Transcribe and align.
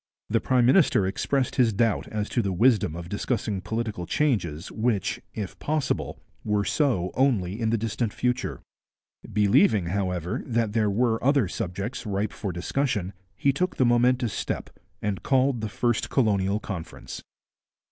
The 0.31 0.41
prime 0.41 0.65
minister 0.65 1.05
expressed 1.05 1.57
his 1.57 1.73
doubt 1.73 2.07
as 2.07 2.27
to 2.29 2.41
the 2.41 2.51
wisdom 2.51 2.95
of 2.95 3.07
discussing 3.07 3.61
political 3.61 4.07
changes 4.07 4.71
which, 4.71 5.21
if 5.35 5.59
possible, 5.59 6.19
were 6.43 6.65
so 6.65 7.11
only 7.13 7.61
in 7.61 7.69
the 7.69 7.77
distant 7.77 8.11
future. 8.11 8.61
Believing, 9.31 9.89
however, 9.93 10.41
that 10.47 10.73
there 10.73 10.89
were 10.89 11.23
other 11.23 11.47
subjects 11.47 12.03
ripe 12.07 12.33
for 12.33 12.51
discussion, 12.51 13.13
he 13.35 13.53
took 13.53 13.75
the 13.77 13.85
momentous 13.85 14.33
step, 14.33 14.71
and 15.03 15.21
called 15.21 15.61
the 15.61 15.69
first 15.69 16.09
Colonial 16.09 16.59
Conference. 16.59 17.21